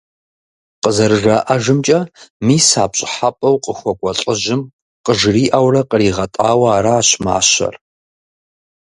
Зэрыжаӏэжымкӏэ, 0.95 1.99
мис 2.45 2.67
а 2.83 2.85
пщӏыхьэпӏэу 2.91 3.61
къыхуэкӏуэ 3.63 4.11
лӏыжьым 4.19 4.61
къыжриӏэурэ 5.05 5.81
къригъэтӏауэ 5.89 6.67
аращ 6.77 7.09
мащэр. 7.23 7.75